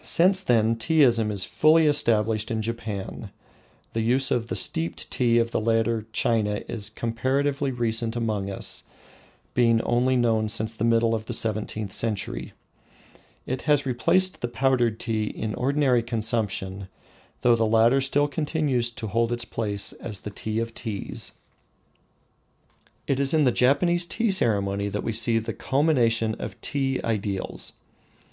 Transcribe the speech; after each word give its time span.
Since 0.00 0.44
then 0.44 0.76
Teaism 0.76 1.32
is 1.32 1.44
fully 1.44 1.88
established 1.88 2.52
in 2.52 2.62
Japan. 2.62 3.30
The 3.94 4.00
use 4.00 4.30
of 4.30 4.46
the 4.46 4.54
steeped 4.54 5.10
tea 5.10 5.38
of 5.40 5.50
the 5.50 5.60
later 5.60 6.06
China 6.12 6.62
is 6.68 6.88
comparatively 6.88 7.72
recent 7.72 8.14
among 8.14 8.48
us, 8.48 8.84
being 9.54 9.80
only 9.82 10.14
known 10.14 10.48
since 10.48 10.76
the 10.76 10.84
middle 10.84 11.16
of 11.16 11.26
the 11.26 11.32
seventeenth 11.32 11.92
century. 11.92 12.52
It 13.44 13.62
has 13.62 13.84
replaced 13.84 14.40
the 14.40 14.46
powdered 14.46 15.00
tea 15.00 15.24
in 15.24 15.52
ordinary 15.56 16.04
consumption, 16.04 16.86
though 17.40 17.56
the 17.56 17.66
latter 17.66 18.00
still 18.00 18.28
continues 18.28 18.88
to 18.92 19.08
hold 19.08 19.32
its 19.32 19.44
place 19.44 19.92
as 19.94 20.20
the 20.20 20.30
tea 20.30 20.60
of 20.60 20.74
teas. 20.74 21.32
It 23.08 23.18
is 23.18 23.34
in 23.34 23.42
the 23.42 23.50
Japanese 23.50 24.06
tea 24.06 24.30
ceremony 24.30 24.86
that 24.90 25.02
we 25.02 25.10
see 25.12 25.40
the 25.40 25.52
culmination 25.52 26.36
of 26.38 26.60
tea 26.60 27.02
ideals. 27.02 27.72